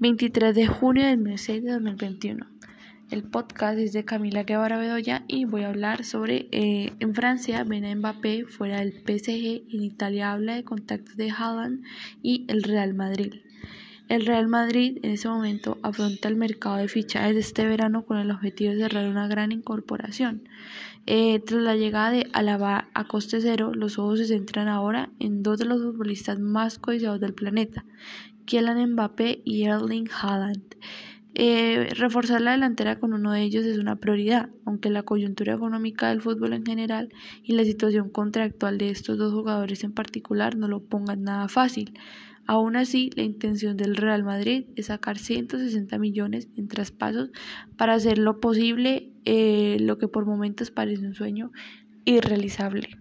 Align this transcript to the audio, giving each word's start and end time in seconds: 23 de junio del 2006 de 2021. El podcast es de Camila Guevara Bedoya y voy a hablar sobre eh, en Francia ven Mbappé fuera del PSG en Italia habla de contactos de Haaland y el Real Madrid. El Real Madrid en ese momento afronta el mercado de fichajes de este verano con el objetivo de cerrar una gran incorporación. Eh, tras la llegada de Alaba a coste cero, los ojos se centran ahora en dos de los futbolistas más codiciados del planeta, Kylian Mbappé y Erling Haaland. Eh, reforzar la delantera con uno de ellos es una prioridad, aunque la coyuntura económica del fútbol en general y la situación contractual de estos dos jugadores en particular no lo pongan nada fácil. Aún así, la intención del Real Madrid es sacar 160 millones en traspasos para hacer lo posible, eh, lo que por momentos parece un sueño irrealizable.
23 0.00 0.54
de 0.54 0.68
junio 0.68 1.06
del 1.06 1.16
2006 1.16 1.64
de 1.64 1.72
2021. 1.72 2.46
El 3.10 3.24
podcast 3.24 3.80
es 3.80 3.92
de 3.92 4.04
Camila 4.04 4.44
Guevara 4.44 4.78
Bedoya 4.78 5.24
y 5.26 5.44
voy 5.44 5.64
a 5.64 5.70
hablar 5.70 6.04
sobre 6.04 6.46
eh, 6.52 6.92
en 7.00 7.16
Francia 7.16 7.64
ven 7.64 7.98
Mbappé 7.98 8.44
fuera 8.44 8.78
del 8.78 8.92
PSG 8.92 9.74
en 9.74 9.82
Italia 9.82 10.30
habla 10.30 10.54
de 10.54 10.62
contactos 10.62 11.16
de 11.16 11.32
Haaland 11.32 11.82
y 12.22 12.46
el 12.48 12.62
Real 12.62 12.94
Madrid. 12.94 13.34
El 14.08 14.24
Real 14.24 14.48
Madrid 14.48 14.98
en 15.02 15.10
ese 15.12 15.28
momento 15.28 15.76
afronta 15.82 16.28
el 16.28 16.36
mercado 16.36 16.76
de 16.76 16.88
fichajes 16.88 17.34
de 17.34 17.40
este 17.40 17.66
verano 17.66 18.06
con 18.06 18.16
el 18.16 18.30
objetivo 18.30 18.72
de 18.72 18.78
cerrar 18.80 19.06
una 19.06 19.28
gran 19.28 19.52
incorporación. 19.52 20.48
Eh, 21.04 21.40
tras 21.40 21.60
la 21.60 21.76
llegada 21.76 22.10
de 22.10 22.26
Alaba 22.32 22.88
a 22.94 23.04
coste 23.04 23.42
cero, 23.42 23.72
los 23.74 23.98
ojos 23.98 24.20
se 24.20 24.26
centran 24.26 24.66
ahora 24.66 25.10
en 25.18 25.42
dos 25.42 25.58
de 25.58 25.66
los 25.66 25.82
futbolistas 25.82 26.38
más 26.38 26.78
codiciados 26.78 27.20
del 27.20 27.34
planeta, 27.34 27.84
Kylian 28.46 28.92
Mbappé 28.92 29.42
y 29.44 29.64
Erling 29.64 30.08
Haaland. 30.10 30.77
Eh, 31.40 31.90
reforzar 31.94 32.40
la 32.40 32.50
delantera 32.50 32.98
con 32.98 33.12
uno 33.14 33.30
de 33.30 33.42
ellos 33.42 33.64
es 33.64 33.78
una 33.78 33.94
prioridad, 33.94 34.50
aunque 34.64 34.90
la 34.90 35.04
coyuntura 35.04 35.54
económica 35.54 36.08
del 36.08 36.20
fútbol 36.20 36.52
en 36.52 36.66
general 36.66 37.10
y 37.44 37.52
la 37.52 37.62
situación 37.62 38.10
contractual 38.10 38.76
de 38.76 38.90
estos 38.90 39.18
dos 39.18 39.32
jugadores 39.32 39.84
en 39.84 39.92
particular 39.92 40.56
no 40.56 40.66
lo 40.66 40.82
pongan 40.82 41.22
nada 41.22 41.46
fácil. 41.46 41.94
Aún 42.44 42.74
así, 42.74 43.10
la 43.14 43.22
intención 43.22 43.76
del 43.76 43.94
Real 43.94 44.24
Madrid 44.24 44.64
es 44.74 44.86
sacar 44.86 45.16
160 45.16 45.96
millones 45.98 46.48
en 46.56 46.66
traspasos 46.66 47.30
para 47.76 47.94
hacer 47.94 48.18
lo 48.18 48.40
posible, 48.40 49.12
eh, 49.24 49.76
lo 49.78 49.96
que 49.98 50.08
por 50.08 50.26
momentos 50.26 50.72
parece 50.72 51.06
un 51.06 51.14
sueño 51.14 51.52
irrealizable. 52.04 52.98